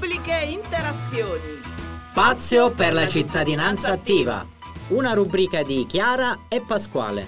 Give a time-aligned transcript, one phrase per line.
[0.00, 1.60] Pubbliche interazioni.
[2.10, 4.46] Spazio per la cittadinanza attiva.
[4.88, 7.26] Una rubrica di Chiara e Pasquale.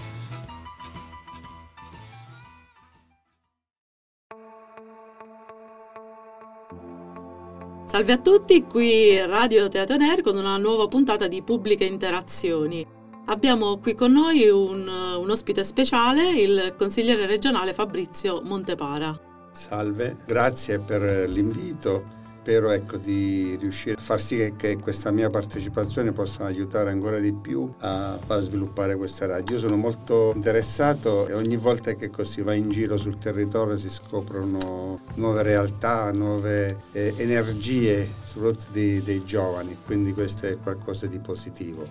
[7.85, 12.87] Salve a tutti, qui Radio Teatro Ner con una nuova puntata di Pubbliche Interazioni.
[13.27, 19.15] Abbiamo qui con noi un, un ospite speciale, il consigliere regionale Fabrizio Montepara.
[19.53, 22.21] Salve, grazie per l'invito.
[22.43, 27.21] Spero ecco, di riuscire a far sì che, che, questa mia partecipazione possa aiutare ancora
[27.21, 29.55] di più a far sviluppare questa radio.
[29.55, 33.89] Io sono molto interessato e ogni volta che si va in giro sul territorio si
[33.89, 41.19] scoprono nuove realtà, nuove eh, energie, soprattutto dei, dei giovani, quindi questo è qualcosa di
[41.19, 41.87] positivo.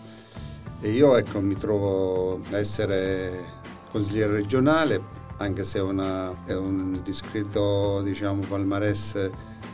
[0.82, 3.32] E io ecco, mi trovo a essere
[3.90, 5.02] consigliere regionale,
[5.38, 9.29] anche se una, è un discreto diciamo, palmarès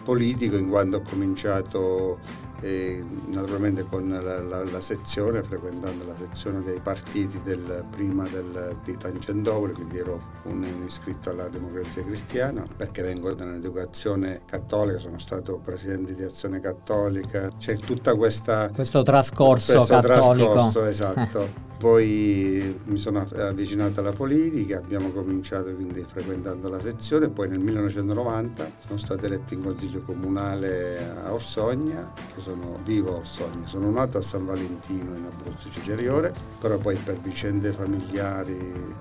[0.08, 2.18] politico in quanto ho cominciato
[2.62, 8.78] eh, naturalmente con la, la, la, sezione, frequentando la sezione dei partiti del, prima del,
[8.86, 15.20] di Tangentopoli, quindi ero un iscritto alla Democrazia Cristiana, perché vengo da un'educazione cattolica, sono
[15.20, 18.70] stato presidente di Azione Cattolica, c'è tutta questa...
[18.70, 20.52] Questo trascorso questo cattolico.
[20.54, 21.66] Trascorso, esatto.
[21.78, 28.72] Poi mi sono avvicinato alla politica, abbiamo cominciato quindi frequentando la sezione, poi nel 1990
[28.88, 34.18] sono stato eletto in consiglio comunale a Orsogna, che sono vivo a Orsogna, sono nato
[34.18, 38.96] a San Valentino in Abruzzo Ciceriore, però poi per vicende familiari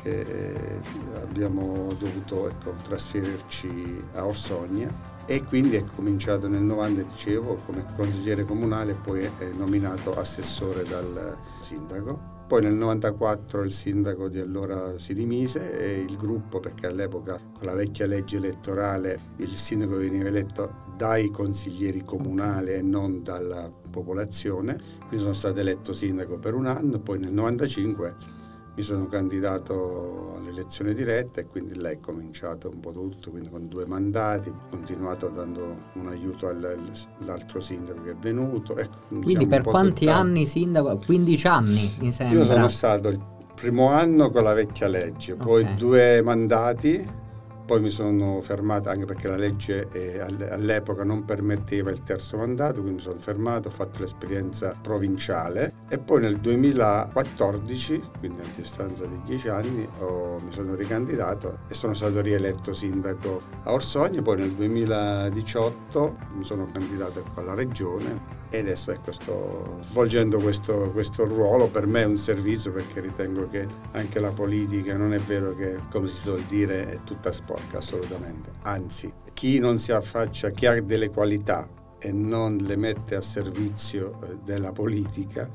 [0.00, 0.80] che eh,
[1.20, 8.46] abbiamo dovuto ecco, trasferirci a Orsogna e quindi è cominciato nel 90, dicevo, come consigliere
[8.46, 12.36] comunale e poi è nominato assessore dal sindaco.
[12.48, 17.66] Poi nel 94 il sindaco di allora si dimise e il gruppo, perché all'epoca con
[17.66, 24.80] la vecchia legge elettorale il sindaco veniva eletto dai consiglieri comunali e non dalla popolazione,
[24.98, 28.37] quindi sono stato eletto sindaco per un anno, poi nel 95
[28.78, 33.66] mi sono candidato all'elezione diretta e quindi lei è cominciato un po' tutto, quindi con
[33.66, 38.76] due mandati, continuato dando un aiuto all'altro sindaco che è venuto.
[38.76, 40.16] Ecco, quindi diciamo per quanti tutta...
[40.16, 40.96] anni sindaco?
[41.04, 42.38] 15 anni mi sembra.
[42.38, 43.20] Io sono stato il
[43.52, 45.74] primo anno con la vecchia legge, poi okay.
[45.74, 47.26] due mandati
[47.68, 52.80] poi mi sono fermato anche perché la legge eh, all'epoca non permetteva il terzo mandato,
[52.80, 55.74] quindi mi sono fermato, ho fatto l'esperienza provinciale.
[55.90, 61.74] E poi nel 2014, quindi a distanza di dieci anni, ho, mi sono ricandidato e
[61.74, 68.58] sono stato rieletto sindaco a Orsogna, poi nel 2018 mi sono candidato alla regione e
[68.58, 73.66] adesso ecco, sto svolgendo questo, questo, ruolo, per me è un servizio perché ritengo che
[73.92, 78.50] anche la politica non è vero che, come si suol dire, è tutta sporca, assolutamente.
[78.62, 84.18] Anzi, chi non si affaccia, chi ha delle qualità e non le mette a servizio
[84.22, 85.48] eh, della politica,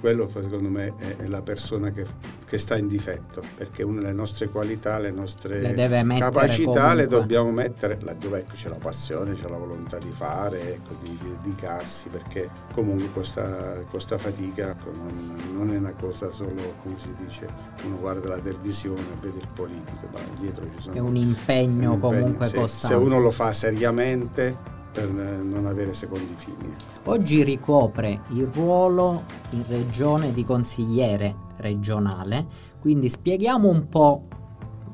[0.00, 2.04] quello secondo me è, la persona che,
[2.46, 6.94] che, sta in difetto, perché una delle nostre qualità, le nostre le capacità comunque.
[6.94, 11.18] le dobbiamo mettere laddove ecco, c'è la passione, c'è la volontà di fare, ecco, di,
[11.20, 16.96] di, dedicarsi, perché comunque questa, questa fatica ecco, non, non, è una cosa solo, come
[16.96, 17.48] si dice,
[17.84, 20.94] uno guarda la televisione e vede il politico, ma dietro ci sono...
[20.94, 22.96] È un impegno, un impegno comunque se, costante.
[22.96, 26.74] Se uno lo fa seriamente per non avere secondi fini.
[27.04, 32.46] Oggi ricopre il ruolo in regione di consigliere regionale,
[32.80, 34.22] quindi spieghiamo un po'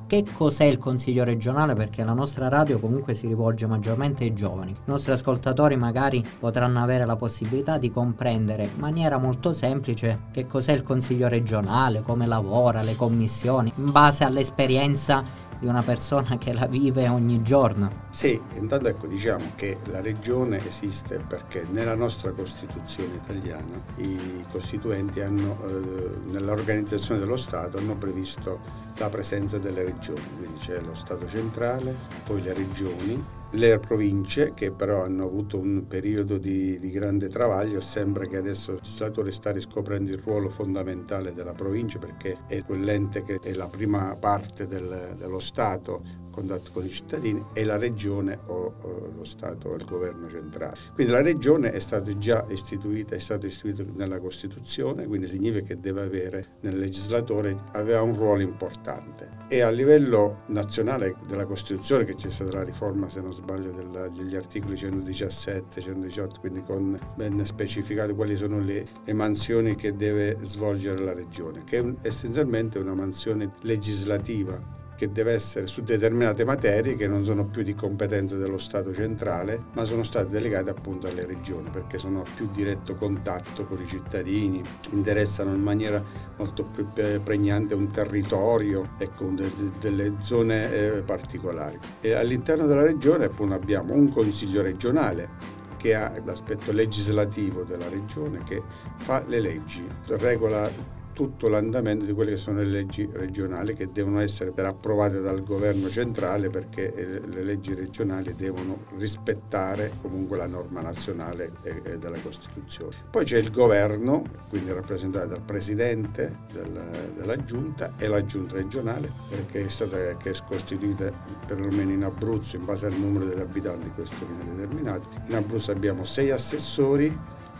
[0.06, 4.72] che cos'è il consiglio regionale perché la nostra radio comunque si rivolge maggiormente ai giovani.
[4.72, 10.46] I nostri ascoltatori magari potranno avere la possibilità di comprendere in maniera molto semplice che
[10.46, 15.22] cos'è il consiglio regionale, come lavora, le commissioni, in base all'esperienza
[15.64, 18.02] di una persona che la vive ogni giorno.
[18.10, 25.20] Sì, intanto ecco diciamo che la regione esiste perché nella nostra Costituzione italiana i costituenti
[25.20, 31.26] hanno, eh, nell'organizzazione dello Stato hanno previsto la presenza delle regioni, quindi c'è lo Stato
[31.26, 31.94] centrale,
[32.24, 33.24] poi le regioni,
[33.54, 38.72] le province che però hanno avuto un periodo di, di, grande travaglio, sembra che adesso
[38.72, 43.68] il legislatore sta riscoprendo il ruolo fondamentale della provincia perché è quell'ente che è la
[43.68, 49.24] prima parte del, dello Stato contatto con i cittadini e la regione o, o lo
[49.24, 50.76] Stato o il governo centrale.
[50.92, 55.80] Quindi la regione è stata già istituita, è stata istituita nella Costituzione, quindi significa che
[55.80, 59.42] deve avere nel legislatore, aveva un ruolo importante.
[59.48, 64.08] E a livello nazionale della Costituzione, che c'è stata la riforma, se non sbaglio, della,
[64.08, 70.38] degli articoli 117, 118, quindi con ben specificate quali sono le, le mansioni che deve
[70.42, 76.44] svolgere la regione, che è un, essenzialmente una mansione legislativa che deve essere su determinate
[76.44, 81.06] materie che non sono più di competenza dello Stato centrale, ma sono state delegate appunto
[81.06, 86.02] alle regioni perché sono a più diretto contatto con i cittadini, interessano in maniera
[86.36, 86.86] molto più
[87.22, 89.50] pregnante un territorio e con de-
[89.80, 91.78] delle zone eh, particolari.
[92.00, 98.42] E all'interno della regione appunto abbiamo un consiglio regionale che ha l'aspetto legislativo della regione
[98.42, 98.62] che
[98.96, 100.70] fa le leggi, regola
[101.14, 105.88] tutto l'andamento di quelle che sono le leggi regionali che devono essere approvate dal governo
[105.88, 112.96] centrale perché eh, le leggi regionali devono rispettare comunque la norma nazionale e della Costituzione.
[113.10, 116.84] Poi c'è il governo, quindi rappresentato dal presidente della,
[117.16, 119.10] della giunta e la giunta regionale
[119.50, 121.12] che è stata che è costituita
[121.46, 125.08] perlomeno in Abruzzo in base al numero degli abitanti, questo viene determinato.
[125.28, 127.16] In Abruzzo abbiamo sei assessori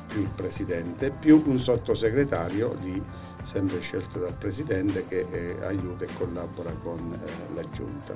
[0.07, 3.03] più il presidente più un sottosegretario di
[3.45, 8.15] sempre scelto dal Presidente che eh, aiuta e collabora con eh, la Giunta.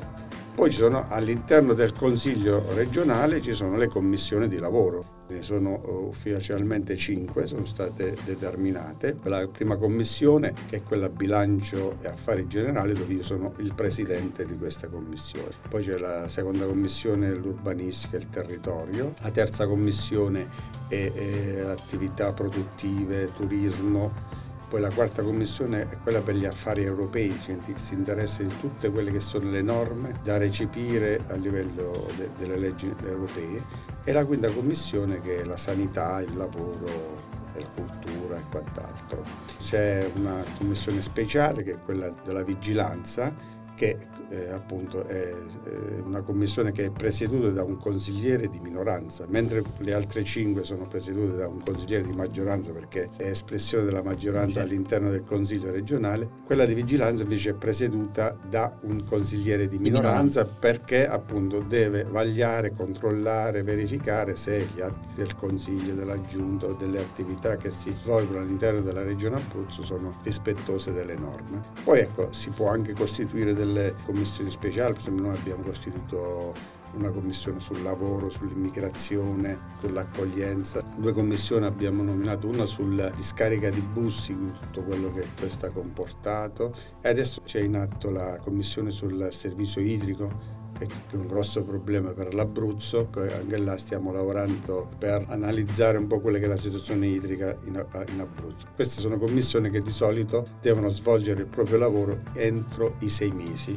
[0.54, 5.80] Poi ci sono all'interno del Consiglio regionale ci sono le commissioni di lavoro, ne sono
[5.84, 9.16] eh, ufficialmente cinque, sono state determinate.
[9.22, 14.44] La prima commissione che è quella bilancio e affari generali dove io sono il presidente
[14.44, 15.50] di questa commissione.
[15.68, 20.48] Poi c'è la seconda commissione l'urbanistica e il territorio, la terza commissione
[20.88, 27.38] è, è attività produttive, turismo, poi la quarta commissione è quella per gli affari europei,
[27.38, 32.28] che si interessa di tutte quelle che sono le norme da recepire a livello de-
[32.36, 33.64] delle leggi europee.
[34.04, 37.16] E la quinta commissione che è la sanità, il lavoro,
[37.54, 39.24] la cultura e quant'altro.
[39.58, 43.34] C'è una commissione speciale che è quella della vigilanza
[43.74, 43.96] che
[44.30, 45.34] eh, appunto è
[45.64, 50.64] eh, una commissione che è presieduta da un consigliere di minoranza, mentre le altre cinque
[50.64, 55.70] sono presiedute da un consigliere di maggioranza perché è espressione della maggioranza all'interno del consiglio
[55.70, 62.04] regionale, quella di vigilanza invece è presieduta da un consigliere di minoranza perché appunto deve
[62.04, 67.92] vagliare, controllare, verificare se gli atti del consiglio, della giunta o delle attività che si
[67.96, 71.62] svolgono all'interno della regione Abruzzo sono rispettose delle norme.
[71.84, 76.52] Poi ecco, si può anche costituire delle delle commissioni speciali, noi abbiamo costituito
[76.94, 80.82] una commissione sul lavoro, sull'immigrazione, sull'accoglienza.
[80.96, 85.70] Due commissioni abbiamo nominato, una sulla discarica di bussi, quindi tutto quello che questo ha
[85.70, 91.64] comportato e adesso c'è in atto la commissione sul servizio idrico che è un grosso
[91.64, 96.56] problema per l'Abruzzo, anche là stiamo lavorando per analizzare un po' quella che è la
[96.56, 98.66] situazione idrica in Abruzzo.
[98.76, 103.76] Queste sono commissioni che di solito devono svolgere il proprio lavoro entro i sei mesi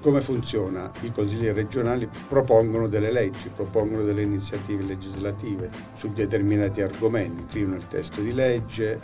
[0.00, 0.90] come funziona?
[1.00, 7.86] I consigli regionali propongono delle leggi, propongono delle iniziative legislative su determinati argomenti, scrivono il
[7.88, 9.00] testo di legge,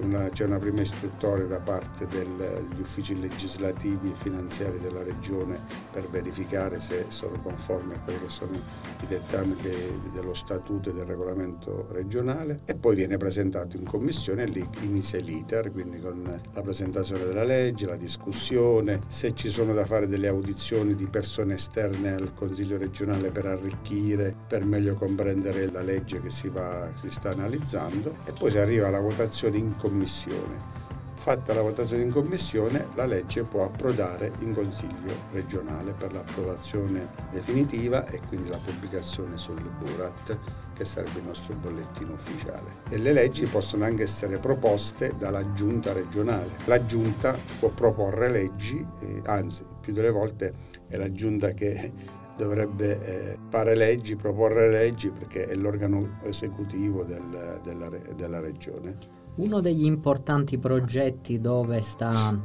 [0.00, 5.58] una, c'è una prima istruttoria da parte degli uffici legislativi e finanziari della regione
[5.90, 10.92] per verificare se sono conformi a quelli che sono i dettami de, dello statuto e
[10.92, 16.40] del regolamento regionale e poi viene presentato in commissione e lì inizia l'iter, quindi con
[16.52, 21.54] la presentazione della legge, la discussione, se ci sono da fare delle audizioni di persone
[21.54, 27.10] esterne al Consiglio regionale per arricchire, per meglio comprendere la legge che si, va, si
[27.10, 30.77] sta analizzando e poi si arriva alla votazione in commissione.
[31.18, 38.06] Fatta la votazione in commissione, la legge può approdare in Consiglio regionale per l'approvazione definitiva
[38.06, 40.38] e quindi la pubblicazione sul Burat,
[40.72, 42.82] che sarebbe il nostro bollettino ufficiale.
[42.88, 46.50] E le leggi possono anche essere proposte dalla giunta regionale.
[46.66, 50.54] La giunta può proporre leggi, eh, anzi, più delle volte
[50.86, 51.92] è la giunta che
[52.36, 59.17] dovrebbe eh, fare leggi, proporre leggi perché è l'organo esecutivo del, della, della regione.
[59.38, 62.36] Uno degli importanti progetti dove sta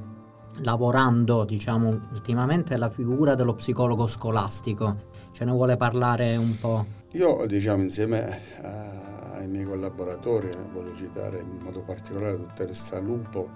[0.58, 5.06] lavorando, diciamo, ultimamente è la figura dello psicologo scolastico.
[5.32, 6.86] Ce ne vuole parlare un po'?
[7.14, 13.50] Io, diciamo, insieme ai miei collaboratori, voglio citare in modo particolare la dottoressa Lupo,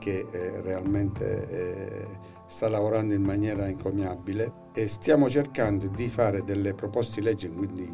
[0.00, 2.06] che eh, realmente eh,
[2.48, 7.88] sta lavorando in maniera incommiabile e stiamo cercando di fare delle proposte di legge, quindi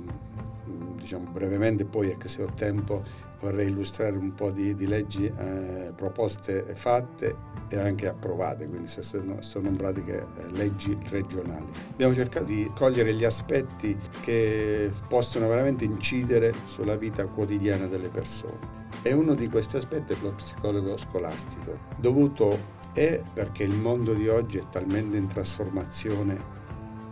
[1.07, 3.05] diciamo brevemente, poi ecco, se ho tempo
[3.41, 9.41] vorrei illustrare un po' di, di leggi eh, proposte fatte e anche approvate, quindi sono,
[9.41, 11.67] sono in pratica eh, leggi regionali.
[11.93, 18.85] Abbiamo cercato di cogliere gli aspetti che possono veramente incidere sulla vita quotidiana delle persone.
[19.03, 24.27] E uno di questi aspetti è lo psicologo scolastico, dovuto è perché il mondo di
[24.27, 26.56] oggi è talmente in trasformazione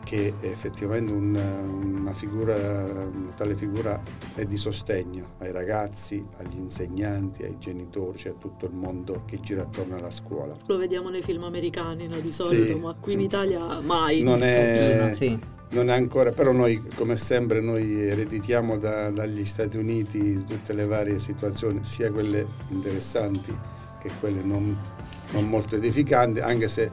[0.04, 1.34] che effettivamente un,
[1.98, 4.00] una figura, una tale figura
[4.34, 9.40] è di sostegno ai ragazzi, agli insegnanti, ai genitori, cioè a tutto il mondo che
[9.40, 10.54] gira attorno alla scuola.
[10.66, 12.78] Lo vediamo nei film americani no, di solito, Sì.
[12.78, 14.22] ma qui in Italia mai.
[14.22, 15.36] Non è, sì.
[15.70, 20.84] non è ancora, però noi come sempre noi ereditiamo da- dagli Stati Uniti tutte le
[20.84, 23.56] varie situazioni, sia quelle interessanti
[24.00, 24.76] che quelle non,
[25.32, 26.90] non molto edificanti, anche se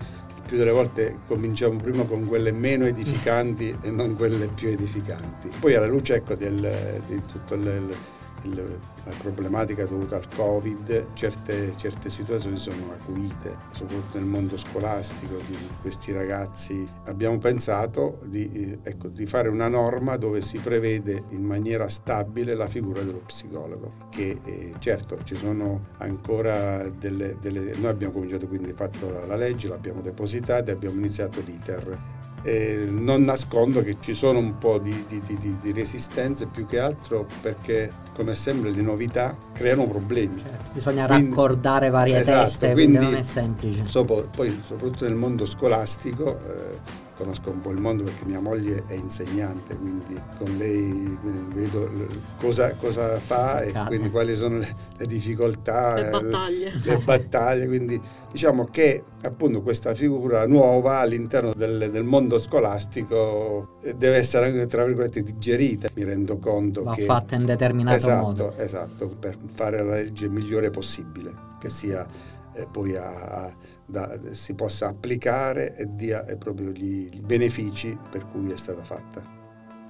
[0.51, 5.49] più delle volte cominciamo prima con quelle meno edificanti e non quelle più edificanti.
[5.57, 7.95] Poi alla luce ecco, del- di il- il-
[8.43, 15.57] la problematica dovuta al Covid, certe, certe situazioni sono acuite, soprattutto nel mondo scolastico di
[15.81, 16.87] questi ragazzi.
[17.05, 22.55] Abbiamo pensato di, eh, ecco, di fare una norma dove si prevede in maniera stabile
[22.55, 27.75] la figura dello psicologo, che eh, certo ci sono ancora delle, delle...
[27.75, 32.19] Noi abbiamo cominciato quindi, fatto la, la legge, l'abbiamo depositata e abbiamo iniziato l'iter.
[32.43, 36.79] Eh, non nascondo che ci sono un po' di, di- di- di- resistenze più che
[36.79, 40.39] altro perché come sempre le novità creano problemi.
[40.39, 43.83] Certo, Bisogna Quindi- raccordare varie Esatto, teste, quindi, quindi- non è semplice.
[43.87, 48.83] Sopo- poi soprattutto nel mondo scolastico, eh, conosco un po' il mondo perché mia moglie
[48.87, 51.17] è insegnante, quindi con lei
[51.53, 51.89] vedo
[52.37, 56.71] cosa, cosa fa e quindi quali sono le, le difficoltà, Le eh, battaglie.
[56.83, 58.01] le battaglie, quindi
[58.31, 64.83] diciamo che appunto questa figura nuova all'interno del, del mondo scolastico deve essere anche tra
[64.83, 68.53] virgolette digerita, mi rendo conto Va che fatta in determinato esatto, modo.
[68.57, 72.05] esatto, per fare la legge migliore possibile, che sia
[72.53, 73.55] eh, poi a- a-
[73.85, 79.39] da- si possa applicare e dia proprio gli, i benefici per cui è stata fatta.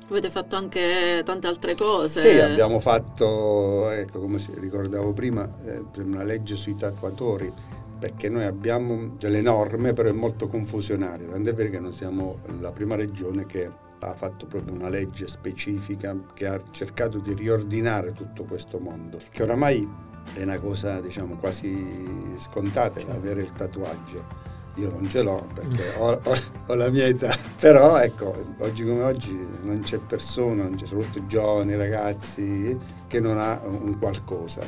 [0.09, 2.19] Avete fatto anche tante altre cose.
[2.19, 7.51] Sì, abbiamo fatto, ecco, come ricordavo prima, eh, una legge sui tatuatori,
[7.97, 12.71] perché noi abbiamo delle norme, però è molto confusionaria, tant'è vero che noi siamo la
[12.71, 18.43] prima regione che ha fatto proprio una legge specifica che ha cercato di riordinare tutto
[18.43, 19.87] questo mondo, che oramai
[20.33, 24.49] è una cosa, diciamo, quasi scontata, avere il tatuaggio.
[24.75, 26.35] Io non ce l'ho perché ho, ho-
[26.67, 31.27] ho la mia età, però ecco, oggi come oggi non c'è persona, non c'è soprattutto
[31.27, 34.61] giovani, ragazzi, che non ha un qualcosa.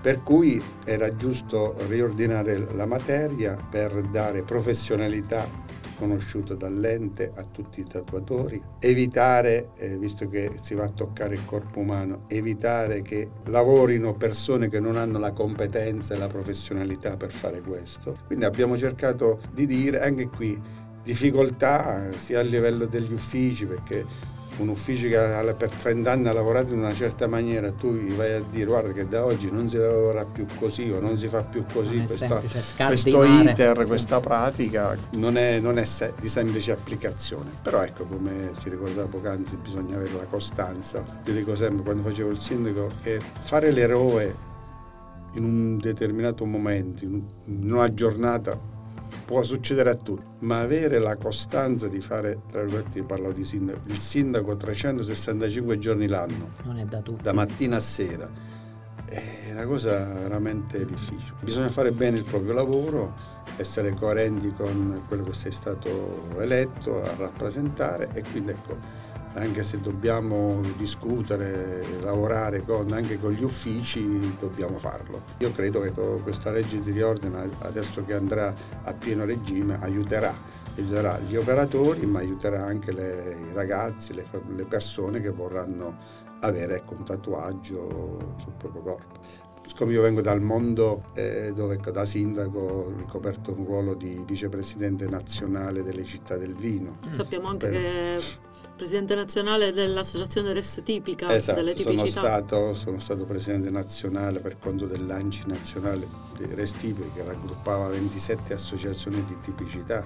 [0.00, 5.46] Per cui era giusto riordinare la materia per dare professionalità
[6.00, 11.44] conosciuta dall'ente a tutti i tatuatori, evitare, eh, visto che si va a toccare il
[11.44, 17.30] corpo umano, evitare che lavorino persone che non hanno la competenza e la professionalità per
[17.30, 18.16] fare questo.
[18.26, 20.58] Quindi abbiamo cercato di dire anche qui
[21.02, 24.04] difficoltà eh, sia a livello degli uffici perché
[24.60, 28.34] un ufficio che per 30 anni ha lavorato in una certa maniera, tu gli vai
[28.34, 31.42] a dire guarda che da oggi non si lavora più così o non si fa
[31.42, 32.42] più così, questa,
[32.86, 37.50] questo iter, questa pratica non è, non è se- di semplice applicazione.
[37.62, 41.02] Però ecco, come si ricordava poc'anzi, bisogna avere la costanza.
[41.24, 44.48] Io dico sempre quando facevo il sindaco che fare l'eroe
[45.34, 48.58] in un determinato momento, in una giornata,
[49.30, 53.78] può succedere a tutti, ma avere la costanza di fare, tra virgolette, parlo di sindaco,
[53.86, 57.22] il sindaco 365 giorni l'anno, Non è da tutti.
[57.22, 58.28] da mattina a sera,
[59.04, 61.34] è una cosa veramente difficile.
[61.42, 63.14] Bisogna fare bene il proprio lavoro,
[63.56, 68.76] essere coerenti con quello che sei stato eletto a rappresentare e quindi ecco,
[69.34, 75.22] anche se dobbiamo discutere, lavorare con- anche con gli uffici, dobbiamo farlo.
[75.38, 80.34] Io credo che questa legge di riordino, adesso che andrà a pieno regime, aiuterà,
[80.76, 85.96] aiuterà gli operatori, ma aiuterà anche le- i ragazzi, le, le persone che vorranno
[86.40, 89.20] avere ecco, un tatuaggio sul proprio corpo.
[89.66, 95.06] Siccome io vengo dal mondo eh, dove da sindaco ho ricoperto un ruolo di vicepresidente
[95.06, 97.82] nazionale delle città del vino, Sappiamo anche Bene.
[97.82, 98.20] che è
[98.76, 102.20] presidente nazionale dell'associazione Res Tipica, Esatto, delle sono tipicità.
[102.20, 109.22] stato, sono stato presidente nazionale per conto dell'ANCI nazionale di Restipi che raggruppava 27 associazioni
[109.24, 110.04] di tipicità,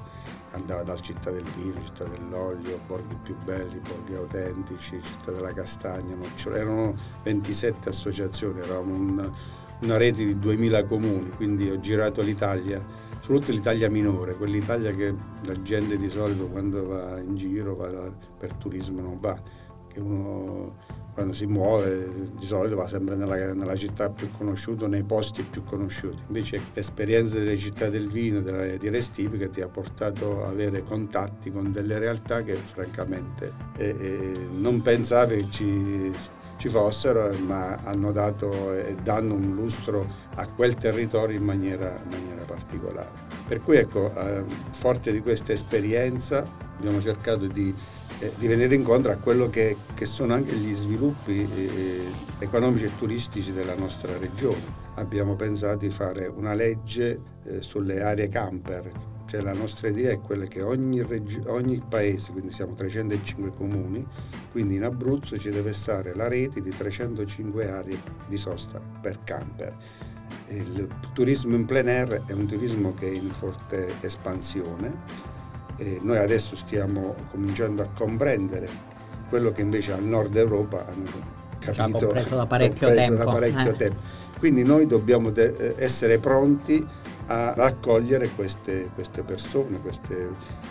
[0.55, 6.15] andava dal Città del Vino, Città dell'Olio, Borghi più belli, Borghi autentici, Città della Castagna,
[6.15, 9.33] Nocciola, erano 27 associazioni, eravamo un-
[9.81, 12.83] una rete di 2000 comuni, quindi ho girato l'Italia,
[13.21, 18.55] soprattutto l'Italia minore, quell'Italia che la gente di solito quando va in giro va per
[18.55, 19.37] turismo non va,
[19.95, 20.77] che uno
[21.15, 25.63] quando si muove di solito va sempre nella, nella città più conosciuta, nei posti più
[25.63, 26.21] conosciuti.
[26.27, 31.53] Invece l'esperienza delle città del vino, della, di Restipica ti ha portato ad avere contatti
[31.53, 36.13] con delle realtà che francamente eh, eh, non pensavi ci,
[36.57, 42.11] ci fossero, ma hanno dato e danno un lustro a quel territorio in maniera, in
[42.11, 43.23] maniera particolare.
[43.47, 46.45] Per cui ecco, eh, forte di questa esperienza
[46.77, 47.73] abbiamo cercato di,
[48.21, 52.03] eh, di, venire incontro a quello che, che sono anche gli sviluppi eh,
[52.39, 54.83] economici e turistici della nostra regione.
[54.95, 58.91] Abbiamo pensato di fare una legge eh, sulle aree camper,
[59.27, 64.07] cioè la nostra idea è quella che ogni, regi- ogni, paese, quindi siamo 305 comuni,
[64.53, 69.77] quindi in Abruzzo ci deve stare la rete di 305 aree di sosta per camper.
[70.49, 75.33] Il turismo in plein air è un turismo che è in forte espansione
[75.77, 78.69] e noi adesso stiamo cominciando a comprendere
[79.29, 81.11] quello che invece al nord Europa hanno
[81.59, 83.17] capito da parecchio, tempo.
[83.17, 83.75] Da parecchio eh.
[83.75, 84.01] tempo.
[84.39, 86.87] Quindi noi dobbiamo de- essere pronti
[87.27, 90.29] a raccogliere queste, queste persone, queste,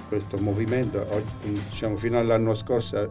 [0.08, 1.06] questo movimento.
[1.10, 3.10] Oggi, diciamo, fino all'anno scorso,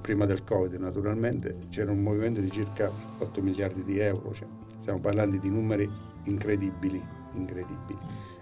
[0.00, 4.48] prima del Covid naturalmente, c'era un movimento di circa 8 miliardi di euro, cioè,
[4.80, 5.88] stiamo parlando di numeri
[6.24, 7.04] incredibili,
[7.34, 7.98] incredibili.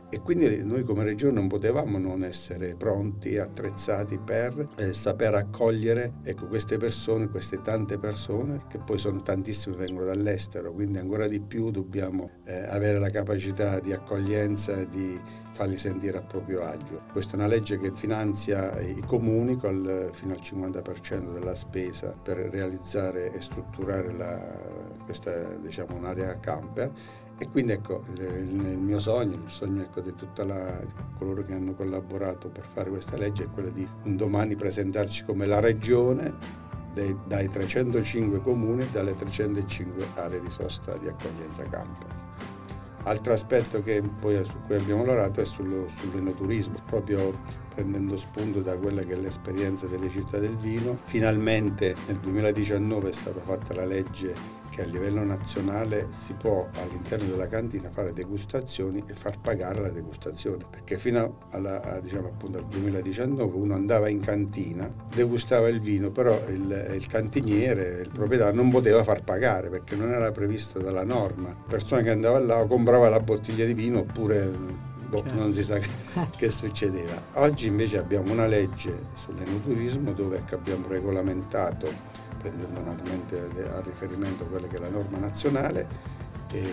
[0.09, 6.15] E quindi noi come regione non potevamo non essere pronti attrezzati per eh, saper accogliere
[6.23, 11.41] ecco, queste persone, queste tante persone, che poi sono tantissime vengono dall'estero, quindi ancora di
[11.41, 15.21] più dobbiamo eh, avere la capacità di accoglienza e di
[15.53, 17.03] farli sentire a proprio agio.
[17.11, 22.37] Questa è una legge che finanzia i comuni col, fino al 50% della spesa per
[22.37, 24.39] realizzare e strutturare la,
[25.05, 26.93] questa diciamo, un'area camper
[27.39, 30.43] e quindi ecco, il, il, mio sogno, il sogno ecco, di tutti
[31.19, 35.45] coloro che hanno collaborato per fare questa legge è quello di un domani presentarci come
[35.45, 36.33] la regione
[36.95, 42.25] dei, dai 305 comuni e dalle 305 aree di sosta di accoglienza camper.
[43.03, 47.39] Altro aspetto che poi su cui abbiamo lavorato è sullo, sull'enoturismo, proprio
[47.73, 50.99] prendendo spunto da quella che è l'esperienza delle città del vino.
[51.05, 54.35] Finalmente nel 2019 è stata fatta la legge
[54.77, 59.89] che a livello nazionale si può all'interno della cantina fare degustazioni e far pagare la
[59.89, 65.81] degustazione, perché fino alla, a, diciamo, appunto, al 2019 uno andava in cantina, degustava il
[65.81, 70.79] vino, però il, il cantiniere, il proprietario non poteva far pagare perché non era previsto
[70.79, 71.49] dalla norma.
[71.49, 75.35] La persona che andava là comprava la bottiglia di vino oppure boh, certo.
[75.35, 75.89] non si sa che,
[76.37, 77.15] che, succedeva.
[77.35, 84.77] Oggi invece abbiamo una legge sull'enoturismo dove abbiamo regolamentato prendendo naturalmente a riferimento quella che
[84.77, 86.25] è la norma nazionale,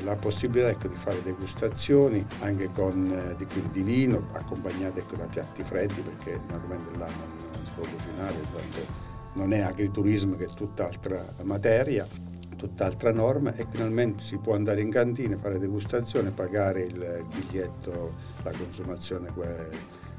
[0.03, 5.25] la possibilità ecco, di fare degustazioni anche con eh, di, di vino accompagnate ecco, da
[5.25, 8.36] piatti freddi perché naturalmente là non, non si può cucinare,
[9.33, 12.07] non è agriturismo che è tutt'altra materia,
[12.55, 18.51] tutt'altra norma e finalmente si può andare in cantina, fare degustazione, pagare il biglietto, la
[18.51, 19.33] consumazione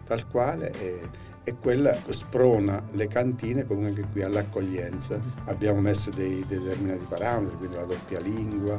[0.05, 5.21] tal quale e, e quella sprona le cantine comunque anche qui all'accoglienza.
[5.45, 8.79] Abbiamo messo dei, dei determinati parametri, quindi la doppia lingua,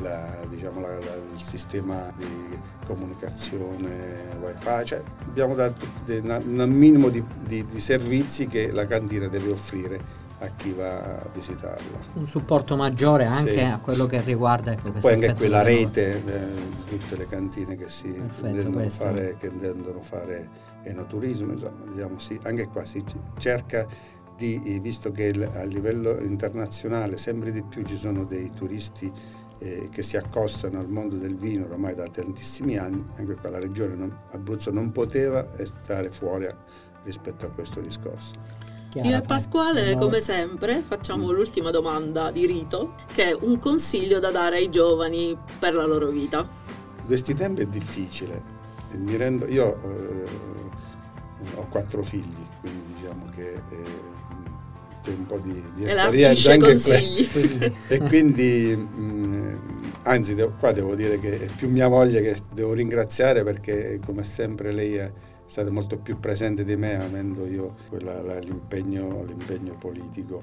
[0.00, 7.22] la, diciamo, la, la, il sistema di comunicazione wifi, cioè abbiamo dato un minimo di,
[7.44, 11.98] di, di servizi che la cantina deve offrire a chi va a visitarla.
[12.14, 13.60] Un supporto maggiore anche sì.
[13.60, 16.46] a quello che riguarda ecco, Poi anche quella rete eh,
[16.88, 20.48] di tutte le cantine che si intendono fare, che intendono fare
[20.82, 23.02] enoturismo, insomma, diciamo sì, anche qua si
[23.38, 23.86] cerca
[24.36, 29.10] di, visto che a livello internazionale sempre di più ci sono dei turisti
[29.58, 33.58] eh, che si accostano al mondo del vino ormai da tantissimi anni, anche qua la
[33.58, 36.46] regione non, Abruzzo non poteva stare fuori
[37.04, 38.74] rispetto a questo discorso.
[38.96, 39.10] Chiaro.
[39.10, 44.30] Io e Pasquale, come sempre, facciamo l'ultima domanda di rito, che è un consiglio da
[44.30, 46.38] dare ai giovani per la loro vita.
[47.00, 48.40] In questi tempi è difficile.
[48.92, 50.24] Mi rendo, io eh,
[51.56, 53.84] ho quattro figli, quindi diciamo che eh,
[55.02, 57.72] c'è un po' di, di esperienza anche consigli.
[57.88, 59.54] e quindi mh, mm,
[60.04, 64.24] anzi devo, qua devo dire che è più mia moglie che devo ringraziare perché come
[64.24, 65.12] sempre lei è
[65.46, 70.42] stata molto più presente di me avendo io quella, l'impegno, l'impegno politico.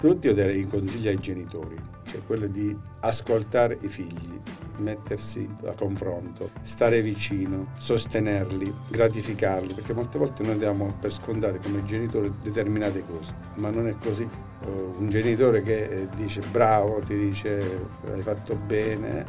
[0.00, 4.38] Innanzitutto io darei un consiglio ai genitori, cioè quello di ascoltare i figli,
[4.78, 11.84] mettersi a confronto, stare vicino, sostenerli, gratificarli, perché molte volte noi diamo per scontare come
[11.84, 14.28] genitori determinate cose, ma non è così.
[14.64, 19.26] Un genitore che eh, dice bravo, ti dice hai fatto bene,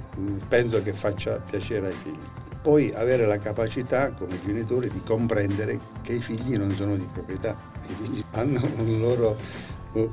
[0.48, 6.14] penso che faccia piacere ai figli poi avere la capacità come genitori di comprendere che
[6.14, 7.56] i figli non sono di proprietà,
[7.88, 9.38] i figli hanno un loro,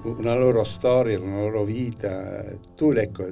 [0.02, 2.44] una loro storia, una loro vita,
[2.76, 3.24] tu ecco,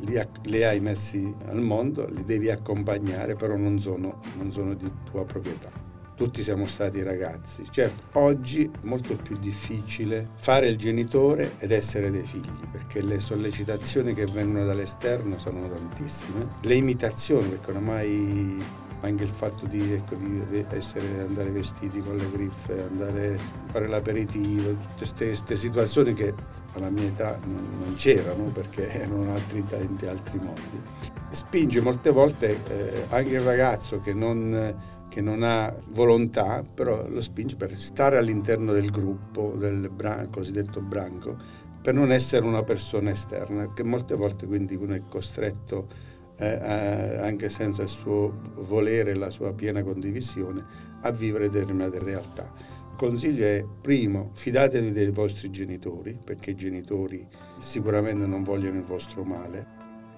[0.00, 4.92] li, li, hai messi al mondo, li devi accompagnare, però non sono, non sono di
[5.10, 5.85] tua proprietà.
[6.16, 7.64] Tutti siamo stati ragazzi.
[7.70, 13.20] Certo, oggi è molto più difficile fare il genitore ed essere dei figli, perché le
[13.20, 18.64] sollecitazioni che vengono dall'esterno sono tantissime, le imitazioni, perché oramai
[19.00, 23.86] anche il fatto di, ecco, di essere, andare vestiti con le griffe, andare a fare
[23.86, 26.32] l'aperitivo, tutte queste situazioni che
[26.72, 30.82] alla mia età non, non c'erano perché erano altri tempi, altri mondi.
[31.28, 37.22] Spinge molte volte eh, anche il ragazzo che non che non ha volontà, però lo
[37.22, 41.34] spinge per stare all'interno del gruppo, del bran- cosiddetto branco,
[41.80, 45.88] per non essere una persona esterna, che molte volte quindi uno è costretto,
[46.36, 50.62] eh, a, anche senza il suo volere la sua piena condivisione,
[51.00, 52.52] a vivere determinate realtà.
[52.90, 57.26] Il consiglio è, primo, fidatevi dei vostri genitori, perché i genitori
[57.56, 59.66] sicuramente non vogliono il vostro male,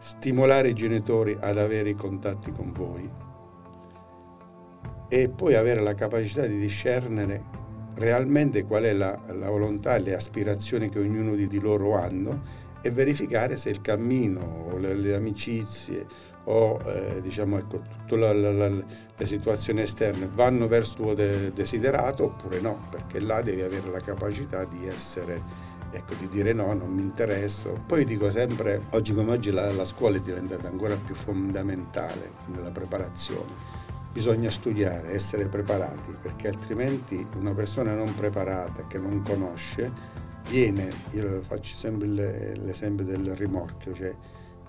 [0.01, 3.27] stimolare i genitori ad avere i contatti con voi,
[5.09, 10.15] e poi avere la capacità di discernere realmente qual è la, la volontà e le
[10.15, 15.15] aspirazioni che ognuno di, di, loro hanno e verificare se il cammino o le, le
[15.15, 16.07] amicizie
[16.45, 22.61] o eh, diciamo ecco, tutte le situazioni esterne vanno verso il tuo de- desiderato oppure
[22.61, 25.43] no, perché là devi avere la capacità di essere,
[25.91, 27.83] ecco, di dire no, non mi interesso.
[27.85, 32.71] Poi dico sempre, oggi come oggi la, la scuola è diventata ancora più fondamentale nella
[32.71, 33.78] preparazione
[34.19, 39.93] bisogna studiare, essere preparati, perché altrimenti una persona non preparata, che non conosce,
[40.49, 44.13] viene, io faccio sempre l'esempio del rimorchio, cioè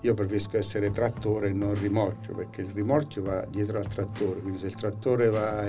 [0.02, 4.58] io preferisco essere trattore e non rimorchio, perché il rimorchio va dietro al trattore, quindi
[4.58, 5.66] se il trattore va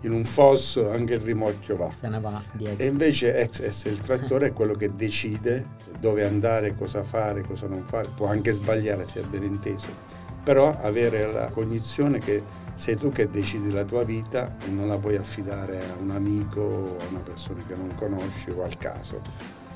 [0.00, 1.92] in un fosso anche il rimorchio va.
[1.96, 2.84] Se ne va dietro.
[2.84, 5.64] E invece essere il trattore è quello che decide
[6.00, 10.11] dove andare, cosa fare, cosa non fare, può anche sbagliare, sia ben inteso
[10.42, 12.42] però avere la cognizione che
[12.74, 16.60] sei tu che decidi la tua vita e non la puoi affidare a un amico
[16.60, 19.20] o a una persona che non conosci o al caso.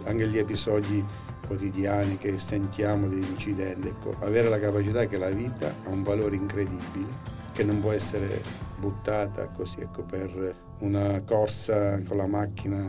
[0.05, 1.05] Anche gli episodi
[1.47, 6.37] quotidiani che sentiamo di incidenti, ecco, avere la capacità che la vita ha un valore
[6.37, 8.43] incredibile, che non può essere
[8.79, 12.85] buttata così ecco, per una corsa con la macchina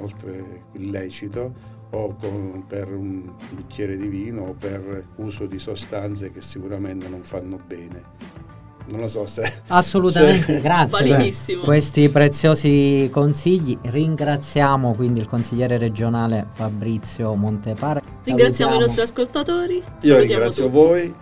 [0.00, 6.30] oltre il lecito o con, per un bicchiere di vino o per uso di sostanze
[6.30, 8.31] che sicuramente non fanno bene.
[8.92, 9.60] Non lo so se...
[9.68, 10.60] Assolutamente, se...
[10.60, 11.62] grazie Validissimo.
[11.62, 13.78] questi preziosi consigli.
[13.80, 18.02] Ringraziamo quindi il consigliere regionale Fabrizio Montepare.
[18.22, 19.82] Ringraziamo i nostri ascoltatori.
[20.02, 20.76] Io ringrazio tutti.
[20.76, 21.14] voi,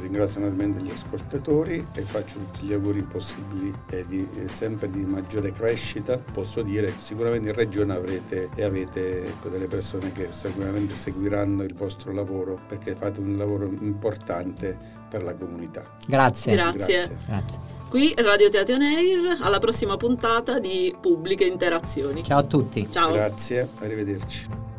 [0.00, 5.04] ringrazio naturalmente gli ascoltatori e faccio tutti gli auguri possibili e, di, e sempre di
[5.04, 6.16] maggiore crescita.
[6.16, 11.74] Posso dire sicuramente in regione avrete e avete ecco, delle persone che sicuramente seguiranno il
[11.74, 14.78] vostro lavoro perché fate un lavoro importante
[15.10, 15.82] per la comunità.
[16.06, 16.54] Grazie.
[16.54, 16.96] Grazie.
[16.96, 17.15] Grazie.
[17.24, 17.58] Grazie.
[17.88, 22.24] Qui Radio Teatro Air, alla prossima puntata di Pubbliche Interazioni.
[22.24, 22.88] Ciao a tutti.
[22.90, 23.12] Ciao.
[23.12, 24.74] Grazie, arrivederci.